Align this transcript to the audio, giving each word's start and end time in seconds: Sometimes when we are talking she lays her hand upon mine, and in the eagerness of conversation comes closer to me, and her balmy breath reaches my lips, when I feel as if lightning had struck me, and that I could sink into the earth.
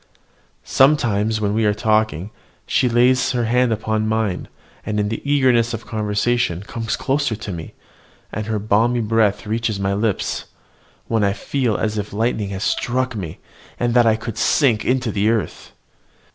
Sometimes 0.63 1.39
when 1.39 1.53
we 1.53 1.63
are 1.63 1.75
talking 1.75 2.31
she 2.65 2.89
lays 2.89 3.33
her 3.33 3.45
hand 3.45 3.71
upon 3.71 4.07
mine, 4.07 4.47
and 4.83 4.99
in 4.99 5.09
the 5.09 5.21
eagerness 5.31 5.75
of 5.75 5.85
conversation 5.85 6.63
comes 6.63 6.95
closer 6.95 7.35
to 7.35 7.51
me, 7.51 7.75
and 8.31 8.47
her 8.47 8.57
balmy 8.57 8.99
breath 9.01 9.45
reaches 9.45 9.79
my 9.79 9.93
lips, 9.93 10.45
when 11.05 11.23
I 11.23 11.33
feel 11.33 11.77
as 11.77 11.99
if 11.99 12.13
lightning 12.13 12.49
had 12.49 12.63
struck 12.63 13.15
me, 13.15 13.37
and 13.79 13.93
that 13.93 14.07
I 14.07 14.15
could 14.15 14.39
sink 14.39 14.83
into 14.83 15.11
the 15.11 15.29
earth. 15.29 15.71